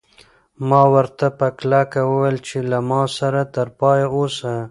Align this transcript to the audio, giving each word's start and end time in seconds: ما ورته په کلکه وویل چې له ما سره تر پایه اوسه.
ما 0.69 0.81
ورته 0.93 1.25
په 1.39 1.47
کلکه 1.59 1.99
وویل 2.11 2.37
چې 2.47 2.57
له 2.71 2.79
ما 2.89 3.01
سره 3.17 3.41
تر 3.55 3.67
پایه 3.79 4.07
اوسه. 4.15 4.53